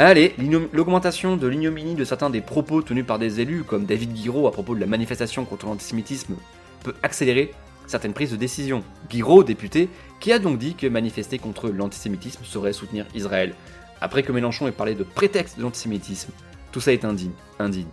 Allez, 0.00 0.32
l'augmentation 0.72 1.36
de 1.36 1.48
l'ignominie 1.48 1.96
de 1.96 2.04
certains 2.04 2.30
des 2.30 2.40
propos 2.40 2.82
tenus 2.82 3.04
par 3.04 3.18
des 3.18 3.40
élus, 3.40 3.64
comme 3.64 3.84
David 3.84 4.12
Guiraud 4.12 4.46
à 4.46 4.52
propos 4.52 4.76
de 4.76 4.80
la 4.80 4.86
manifestation 4.86 5.44
contre 5.44 5.66
l'antisémitisme, 5.66 6.36
peut 6.84 6.94
accélérer 7.02 7.52
certaines 7.88 8.12
prises 8.12 8.30
de 8.30 8.36
décision. 8.36 8.84
Guiraud, 9.10 9.42
député, 9.42 9.88
qui 10.20 10.30
a 10.30 10.38
donc 10.38 10.58
dit 10.58 10.76
que 10.76 10.86
manifester 10.86 11.40
contre 11.40 11.68
l'antisémitisme 11.68 12.44
serait 12.44 12.72
soutenir 12.72 13.06
Israël, 13.16 13.56
après 14.00 14.22
que 14.22 14.30
Mélenchon 14.30 14.68
ait 14.68 14.72
parlé 14.72 14.94
de 14.94 15.02
prétexte 15.02 15.58
de 15.58 15.64
l'antisémitisme. 15.64 16.30
Tout 16.70 16.80
ça 16.80 16.92
est 16.92 17.04
indigne, 17.04 17.32
indigne. 17.58 17.88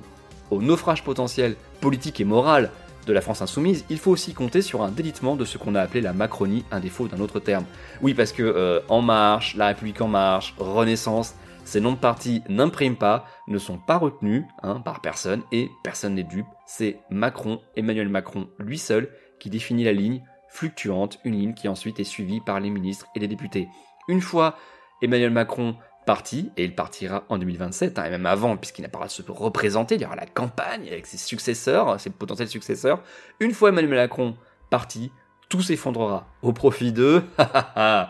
Au 0.52 0.62
naufrage 0.62 1.04
potentiel 1.04 1.56
politique 1.82 2.22
et 2.22 2.24
moral 2.24 2.70
de 3.08 3.14
la 3.14 3.22
France 3.22 3.42
insoumise, 3.42 3.84
il 3.90 3.98
faut 3.98 4.12
aussi 4.12 4.36
compter 4.36 4.62
sur 4.62 4.84
un 4.84 4.92
délitement 4.92 5.36
de 5.36 5.44
ce 5.44 5.58
qu'on 5.58 5.74
a 5.74 5.82
appelé 5.82 6.02
la 6.02 6.14
Macronie, 6.14 6.66
un 6.70 6.82
défaut 6.82 7.08
d'un 7.08 7.20
autre 7.20 7.40
terme. 7.40 7.66
Oui, 8.04 8.14
parce 8.14 8.32
que 8.32 8.44
euh, 8.44 8.82
En 8.90 9.02
Marche, 9.02 9.56
La 9.56 9.70
République 9.70 10.02
En 10.02 10.08
Marche, 10.08 10.54
Renaissance, 10.60 11.34
ces 11.66 11.82
noms 11.82 11.92
de 11.92 11.98
partis 11.98 12.44
n'impriment 12.48 12.96
pas, 12.96 13.26
ne 13.48 13.58
sont 13.58 13.80
pas 13.80 13.98
retenus 13.98 14.46
hein, 14.64 14.80
par 14.80 15.02
personne 15.02 15.42
et 15.52 15.70
personne 15.84 16.14
n'est 16.16 16.24
dupe. 16.24 16.46
C'est 16.66 17.00
Macron, 17.10 17.60
Emmanuel 17.76 18.08
Macron, 18.08 18.48
lui 18.60 18.78
seul, 18.78 19.10
qui 19.40 19.50
définit 19.50 19.84
la 19.84 19.92
ligne 19.92 20.24
fluctuante, 20.48 21.20
une 21.26 21.36
ligne 21.36 21.54
qui 21.54 21.68
ensuite 21.68 22.00
est 22.00 22.06
suivie 22.06 22.40
par 22.40 22.60
les 22.60 22.70
ministres 22.70 23.08
et 23.16 23.20
les 23.20 23.28
députés. 23.28 23.68
Une 24.08 24.22
fois 24.22 24.58
Emmanuel 25.02 25.32
Macron 25.32 25.76
parti, 26.06 26.52
et 26.56 26.64
il 26.64 26.76
partira 26.76 27.24
en 27.30 27.40
2027, 27.40 27.98
hein, 27.98 28.06
et 28.06 28.10
même 28.12 28.28
avant, 28.28 28.56
puisqu'il 28.58 28.84
n'a 28.84 28.90
pas 28.90 29.04
à 29.04 29.10
se 29.10 29.24
représenter, 29.28 29.96
il 29.96 30.02
y 30.02 30.06
aura 30.06 30.16
la 30.16 30.28
campagne 30.28 30.88
avec 30.88 31.08
ses 31.08 31.18
successeurs, 31.18 32.00
ses 32.00 32.12
potentiels 32.12 32.48
successeurs. 32.48 33.02
Une 33.40 33.54
fois 33.54 33.70
Emmanuel 33.70 33.96
Macron 33.96 34.38
parti, 34.70 35.12
tout 35.50 35.62
s'effondrera 35.62 36.28
au 36.44 36.54
profit 36.54 36.94
de... 36.94 37.24
ah, 37.38 38.10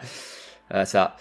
ça, 0.84 1.16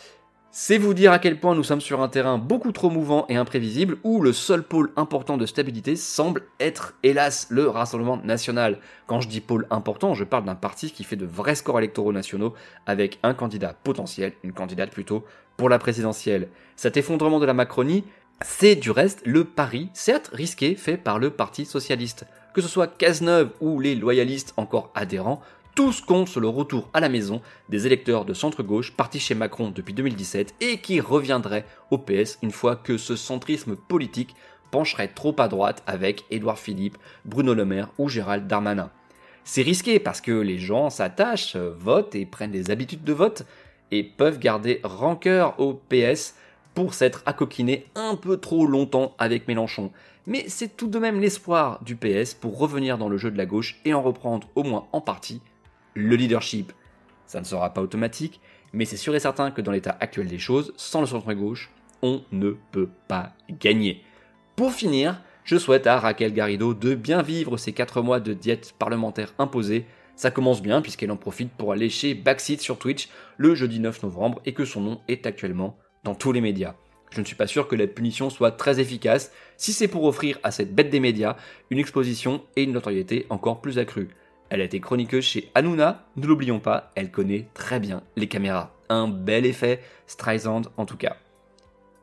c'est 0.57 0.79
vous 0.79 0.95
dire 0.95 1.11
à 1.11 1.19
quel 1.19 1.41
point 1.41 1.57
nous 1.57 1.65
sommes 1.65 1.81
sur 1.81 2.01
un 2.01 2.09
terrain 2.09 2.39
beaucoup 2.39 2.71
trop 2.71 2.89
mouvant 2.89 3.27
et 3.29 3.35
imprévisible 3.35 3.97
où 4.05 4.23
le 4.23 4.33
seul 4.33 4.63
pôle 4.63 4.93
important 4.95 5.37
de 5.37 5.47
stabilité 5.47 5.97
semble 5.97 6.43
être, 6.61 6.95
hélas, 7.03 7.49
le 7.51 7.69
Rassemblement 7.69 8.19
national. 8.19 8.79
Quand 9.09 9.21
je 9.21 9.27
dis 9.27 9.41
pôle 9.41 9.67
important, 9.71 10.15
je 10.15 10.23
parle 10.23 10.45
d'un 10.45 10.55
parti 10.55 10.93
qui 10.93 11.03
fait 11.03 11.17
de 11.17 11.27
vrais 11.27 11.57
scores 11.57 11.81
électoraux 11.81 12.13
nationaux 12.13 12.55
avec 12.87 13.19
un 13.25 13.35
candidat 13.35 13.75
potentiel, 13.83 14.33
une 14.45 14.53
candidate 14.53 14.93
plutôt, 14.93 15.25
pour 15.57 15.69
la 15.69 15.81
présidentielle. 15.81 16.47
Cet 16.77 16.97
effondrement 16.97 17.41
de 17.41 17.47
la 17.47 17.53
Macronie, 17.53 18.05
c'est 18.41 18.77
du 18.77 18.93
reste 18.93 19.23
le 19.27 19.45
pari, 19.45 19.91
certes 19.93 20.31
risqué, 20.33 20.77
fait 20.77 20.97
par 20.97 21.19
le 21.19 21.31
Parti 21.31 21.65
socialiste. 21.65 22.27
Que 22.55 22.61
ce 22.61 22.69
soit 22.69 22.87
Cazeneuve 22.87 23.51
ou 23.61 23.81
les 23.81 23.97
loyalistes 23.97 24.55
encore 24.57 24.93
adhérents, 24.95 25.43
tous 25.75 26.01
comptent 26.01 26.29
sur 26.29 26.41
le 26.41 26.49
retour 26.49 26.89
à 26.93 27.01
la 27.01 27.09
maison 27.09 27.43
des 27.69 27.87
électeurs 27.87 28.25
de 28.25 28.33
centre-gauche 28.33 28.93
partis 28.93 29.19
chez 29.19 29.35
Macron 29.35 29.71
depuis 29.71 29.93
2017 29.93 30.55
et 30.61 30.79
qui 30.79 31.01
reviendraient 31.01 31.67
au 31.91 31.99
PS 31.99 32.39
une 32.43 32.53
fois 32.53 32.77
que 32.77 32.97
ce 32.97 33.17
centrisme 33.17 33.75
politique 33.75 34.37
pencherait 34.71 35.09
trop 35.09 35.35
à 35.39 35.49
droite 35.49 35.83
avec 35.87 36.25
Édouard 36.31 36.59
Philippe, 36.59 36.97
Bruno 37.25 37.55
Le 37.55 37.65
Maire 37.65 37.91
ou 37.99 38.09
Gérald 38.09 38.47
Darmanin. 38.47 38.91
C'est 39.43 39.63
risqué 39.63 39.99
parce 39.99 40.21
que 40.21 40.33
les 40.33 40.59
gens 40.59 40.91
s'attachent, 40.91 41.57
votent 41.57 42.15
et 42.15 42.25
prennent 42.25 42.53
des 42.53 42.71
habitudes 42.71 43.05
de 43.05 43.13
vote 43.13 43.45
et 43.91 44.05
peuvent 44.05 44.39
garder 44.39 44.81
rancœur 44.85 45.59
au 45.59 45.75
PS 45.75 46.37
pour 46.75 46.95
s'être 46.95 47.23
accoquinés 47.27 47.87
un 47.97 48.15
peu 48.15 48.37
trop 48.37 48.67
longtemps 48.67 49.15
avec 49.19 49.49
Mélenchon. 49.49 49.91
Mais 50.27 50.45
c'est 50.49 50.77
tout 50.77 50.89
de 50.89 50.99
même 50.99 51.21
l'espoir 51.21 51.83
du 51.83 51.97
PS 51.97 52.35
pour 52.35 52.59
revenir 52.59 52.97
dans 52.97 53.09
le 53.09 53.19
jeu 53.19 53.31
de 53.31 53.39
la 53.39 53.47
gauche 53.47 53.81
et 53.85 53.93
en 53.93 54.03
reprendre 54.03 54.49
au 54.55 54.63
moins 54.63 54.87
en 54.93 55.01
partie 55.01 55.41
le 55.95 56.17
leadership. 56.17 56.73
Ça 57.27 57.41
ne 57.41 57.45
sera 57.45 57.73
pas 57.73 57.81
automatique, 57.81 58.41
mais 58.73 58.85
c'est 58.85 58.97
sûr 58.97 59.15
et 59.15 59.21
certain 59.21 59.51
que 59.51 59.61
dans 59.61 59.73
l'état 59.73 59.97
actuel 60.01 60.27
des 60.27 60.39
choses, 60.39 60.73
sans 60.77 61.01
le 61.01 61.07
centre-gauche, 61.07 61.71
on 62.03 62.23
ne 62.33 62.51
peut 62.73 62.91
pas 63.09 63.33
gagner. 63.49 64.03
Pour 64.57 64.73
finir, 64.73 65.21
je 65.45 65.57
souhaite 65.57 65.87
à 65.87 65.99
Raquel 65.99 66.33
Garrido 66.33 66.75
de 66.75 66.95
bien 66.95 67.23
vivre 67.23 67.57
ces 67.57 67.73
4 67.73 68.03
mois 68.03 68.21
de 68.21 68.35
diète 68.35 68.75
parlementaire 68.79 69.35
imposée. 69.39 69.87
Ça 70.17 70.31
commence 70.31 70.63
bien 70.63 70.81
puisqu'elle 70.81 71.11
en 71.11 71.17
profite 71.17 71.53
pour 71.53 71.73
aller 71.73 71.89
chez 71.89 72.15
Backseat 72.15 72.61
sur 72.61 72.79
Twitch 72.79 73.09
le 73.37 73.55
jeudi 73.55 73.81
9 73.81 74.03
novembre 74.05 74.41
et 74.45 74.55
que 74.55 74.65
son 74.65 74.81
nom 74.81 75.01
est 75.09 75.27
actuellement 75.27 75.77
dans 76.05 76.15
tous 76.15 76.33
les 76.33 76.41
médias. 76.41 76.75
Je 77.11 77.21
ne 77.21 77.27
suis 77.27 77.37
pas 77.37 77.47
sûr 77.47 77.69
que 77.69 77.77
la 77.77 77.87
punition 77.87 78.31
soit 78.31 78.53
très 78.53 78.81
efficace 78.81 79.33
si 79.57 79.73
c'est 79.73 79.89
pour 79.89 80.05
offrir 80.05 80.39
à 80.43 80.51
cette 80.51 80.75
bête 80.75 80.91
des 80.91 81.01
médias 81.01 81.37
une 81.71 81.79
exposition 81.79 82.43
et 82.57 82.65
une 82.65 82.73
notoriété 82.73 83.27
encore 83.31 83.61
plus 83.61 83.79
accrue. 83.79 84.09
Elle 84.55 84.61
a 84.61 84.65
été 84.67 84.79
chroniqueuse 84.79 85.25
chez 85.25 85.51
Hanouna, 85.57 86.05
ne 86.15 86.29
l'oublions 86.29 86.61
pas, 86.61 86.93
elle 86.95 87.11
connaît 87.11 87.49
très 87.55 87.81
bien 87.81 88.05
les 88.15 88.29
caméras. 88.29 88.71
Un 88.89 89.09
bel 89.09 89.47
effet, 89.47 89.83
Streisand 90.07 90.63
en 90.77 90.87
tout 90.87 90.97
cas. 90.97 91.17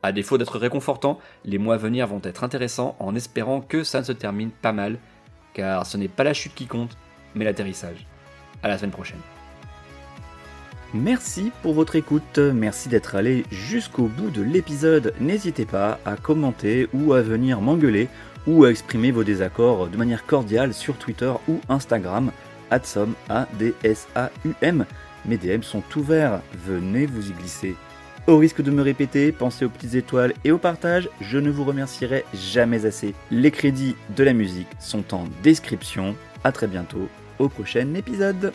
À 0.04 0.12
défaut 0.12 0.38
d'être 0.38 0.60
réconfortant, 0.60 1.18
les 1.46 1.58
mois 1.58 1.76
à 1.76 1.78
venir 1.78 2.08
vont 2.08 2.20
être 2.22 2.44
intéressants 2.44 2.98
en 3.00 3.16
espérant 3.16 3.62
que 3.62 3.86
ça 3.86 4.02
ne 4.02 4.04
se 4.04 4.12
termine 4.12 4.52
pas 4.52 4.74
mal, 4.74 5.00
car 5.54 5.86
ce 5.86 5.96
n'est 5.96 6.10
pas 6.10 6.26
la 6.26 6.34
chute 6.34 6.54
qui 6.54 6.66
compte, 6.66 6.98
mais 7.36 7.46
l'atterrissage. 7.46 8.06
À 8.64 8.68
la 8.68 8.78
semaine 8.78 8.92
prochaine. 8.92 9.22
Merci 10.94 11.54
pour 11.62 11.74
votre 11.74 11.96
écoute, 11.96 12.38
merci 12.38 12.90
d'être 12.90 13.16
allé 13.16 13.46
jusqu'au 13.50 14.08
bout 14.08 14.30
de 14.30 14.42
l'épisode. 14.42 15.14
N'hésitez 15.22 15.64
pas 15.64 16.00
à 16.04 16.18
commenter 16.18 16.90
ou 16.94 17.14
à 17.14 17.22
venir 17.22 17.62
m'engueuler 17.62 18.10
ou 18.48 18.64
à 18.64 18.72
exprimer 18.72 19.12
vos 19.12 19.24
désaccords 19.24 19.88
de 19.88 19.98
manière 19.98 20.26
cordiale 20.26 20.74
sur 20.74 20.98
Twitter 20.98 21.32
ou 21.48 21.60
Instagram, 21.70 22.32
adsom, 22.70 23.14
A-D-S-A-U-M. 23.30 24.86
Mes 25.26 25.38
DM 25.38 25.62
sont 25.62 25.84
ouverts, 25.96 26.42
venez 26.66 27.06
vous 27.06 27.30
y 27.30 27.34
glisser. 27.34 27.76
Au 28.28 28.38
risque 28.38 28.62
de 28.62 28.72
me 28.72 28.82
répéter, 28.82 29.32
pensez 29.32 29.66
aux 29.66 29.70
petites 29.70 29.96
étoiles 29.96 30.34
et 30.44 30.52
au 30.52 30.58
partage, 30.58 31.10
je 31.22 31.38
ne 31.38 31.50
vous 31.50 31.64
remercierai 31.64 32.24
jamais 32.34 32.86
assez. 32.86 33.16
Les 33.32 33.52
crédits 33.52 33.96
de 34.16 34.24
la 34.24 34.34
musique 34.34 34.70
sont 34.80 35.14
en 35.14 35.26
description. 35.44 36.16
A 36.44 36.52
très 36.52 36.68
bientôt 36.68 37.10
au 37.40 37.50
prochain 37.50 37.94
épisode. 37.96 38.54